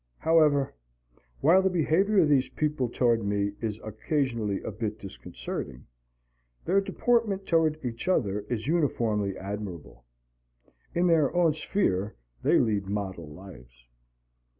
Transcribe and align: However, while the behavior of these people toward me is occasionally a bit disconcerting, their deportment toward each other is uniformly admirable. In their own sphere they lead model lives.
However, 0.17 0.73
while 1.41 1.61
the 1.61 1.69
behavior 1.69 2.23
of 2.23 2.27
these 2.29 2.49
people 2.49 2.89
toward 2.89 3.23
me 3.23 3.51
is 3.61 3.79
occasionally 3.83 4.59
a 4.63 4.71
bit 4.71 4.97
disconcerting, 4.97 5.85
their 6.65 6.81
deportment 6.81 7.45
toward 7.45 7.77
each 7.85 8.07
other 8.07 8.39
is 8.49 8.65
uniformly 8.65 9.37
admirable. 9.37 10.03
In 10.95 11.05
their 11.05 11.31
own 11.35 11.53
sphere 11.53 12.15
they 12.41 12.57
lead 12.57 12.87
model 12.87 13.29
lives. 13.31 13.85